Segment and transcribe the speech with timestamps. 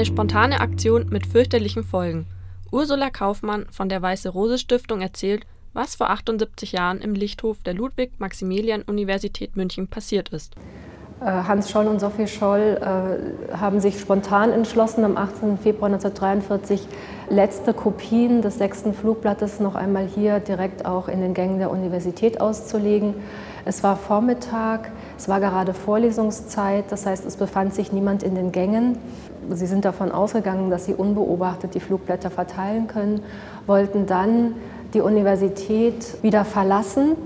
[0.00, 2.26] Eine spontane Aktion mit fürchterlichen Folgen.
[2.72, 7.74] Ursula Kaufmann von der Weiße Rose Stiftung erzählt, was vor 78 Jahren im Lichthof der
[7.74, 10.54] Ludwig-Maximilian-Universität München passiert ist.
[11.20, 15.58] Äh, Hans Scholl und Sophie Scholl äh, haben sich spontan entschlossen, am 18.
[15.58, 16.86] Februar 1943
[17.28, 22.40] letzte Kopien des sechsten Flugblattes noch einmal hier direkt auch in den Gängen der Universität
[22.40, 23.14] auszulegen.
[23.66, 28.50] Es war Vormittag, es war gerade Vorlesungszeit, das heißt, es befand sich niemand in den
[28.50, 28.96] Gängen.
[29.50, 33.22] Sie sind davon ausgegangen, dass sie unbeobachtet die Flugblätter verteilen können,
[33.66, 34.54] wollten dann
[34.94, 37.16] die Universität wieder verlassen,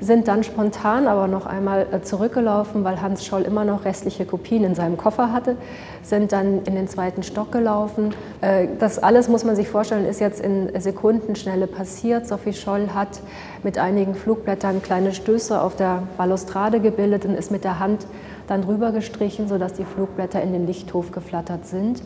[0.00, 4.64] sind dann spontan aber noch einmal äh, zurückgelaufen, weil Hans Scholl immer noch restliche Kopien
[4.64, 5.56] in seinem Koffer hatte,
[6.02, 8.14] sind dann in den zweiten Stock gelaufen.
[8.40, 12.26] Äh, das alles muss man sich vorstellen, ist jetzt in Sekundenschnelle passiert.
[12.26, 13.20] Sophie Scholl hat
[13.62, 18.06] mit einigen Flugblättern kleine Stöße auf der Balustrade gebildet und ist mit der Hand
[18.46, 22.02] dann drüber gestrichen, sodass die Flugblätter in den Lichthof geflattert sind.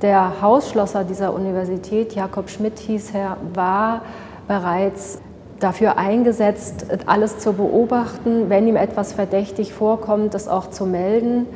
[0.00, 4.02] Der Hausschlosser dieser Universität, Jakob Schmidt hieß er, war
[4.48, 5.20] bereits
[5.62, 11.46] dafür eingesetzt, alles zu beobachten, wenn ihm etwas verdächtig vorkommt, das auch zu melden.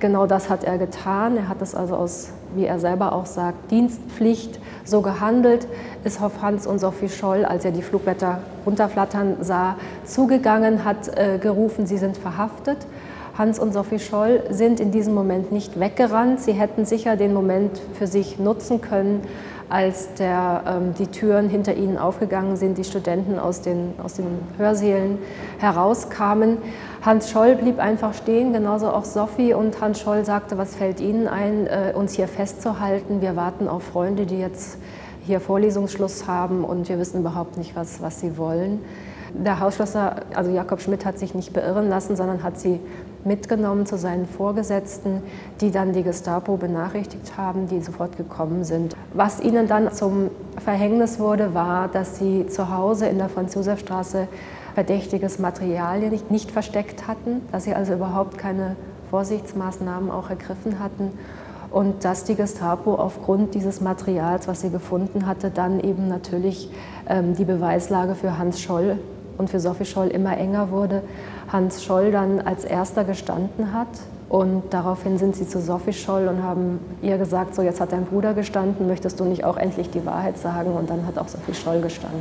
[0.00, 1.36] Genau das hat er getan.
[1.36, 5.68] Er hat es also aus, wie er selber auch sagt, Dienstpflicht so gehandelt,
[6.02, 11.38] ist auf Hans und Sophie Scholl, als er die Flugblätter runterflattern sah, zugegangen, hat äh,
[11.38, 12.78] gerufen, sie sind verhaftet.
[13.38, 16.40] Hans und Sophie Scholl sind in diesem Moment nicht weggerannt.
[16.40, 19.22] Sie hätten sicher den Moment für sich nutzen können,
[19.72, 24.26] als der, ähm, die Türen hinter ihnen aufgegangen sind, die Studenten aus den, aus den
[24.58, 25.18] Hörsälen
[25.58, 26.58] herauskamen.
[27.00, 29.54] Hans Scholl blieb einfach stehen, genauso auch Sophie.
[29.54, 33.22] Und Hans Scholl sagte, was fällt Ihnen ein, äh, uns hier festzuhalten?
[33.22, 34.76] Wir warten auf Freunde, die jetzt
[35.26, 38.80] hier Vorlesungsschluss haben und wir wissen überhaupt nicht, was, was sie wollen.
[39.34, 42.80] Der Hausschlosser, also Jakob Schmidt, hat sich nicht beirren lassen, sondern hat sie
[43.24, 45.22] mitgenommen zu seinen Vorgesetzten,
[45.60, 48.94] die dann die Gestapo benachrichtigt haben, die sofort gekommen sind.
[49.14, 50.30] Was ihnen dann zum
[50.62, 54.28] Verhängnis wurde, war, dass sie zu Hause in der Franz-Josef-Straße
[54.74, 58.76] verdächtiges Material nicht, nicht versteckt hatten, dass sie also überhaupt keine
[59.10, 61.12] Vorsichtsmaßnahmen auch ergriffen hatten
[61.72, 66.68] und dass die Gestapo aufgrund dieses Materials, was sie gefunden hatte, dann eben natürlich
[67.08, 68.98] ähm, die Beweislage für Hans Scholl
[69.38, 71.02] und für Sophie Scholl immer enger wurde.
[71.50, 73.88] Hans Scholl dann als erster gestanden hat.
[74.28, 78.06] Und daraufhin sind sie zu Sophie Scholl und haben ihr gesagt, so jetzt hat dein
[78.06, 80.72] Bruder gestanden, möchtest du nicht auch endlich die Wahrheit sagen?
[80.72, 82.20] Und dann hat auch Sophie Scholl gestanden.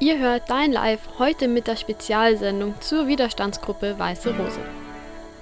[0.00, 4.60] Ihr hört Dein Live heute mit der Spezialsendung zur Widerstandsgruppe Weiße Rose.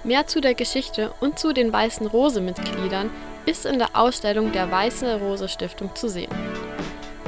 [0.04, 3.10] Mehr zu der Geschichte und zu den Weißen Rose-Mitgliedern
[3.48, 6.30] ist in der Ausstellung der Weiße Rose Stiftung zu sehen.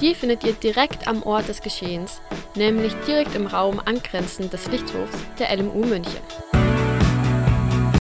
[0.02, 2.20] Die findet ihr direkt am Ort des Geschehens,
[2.54, 6.20] nämlich direkt im Raum angrenzend des Lichthofs der LMU München.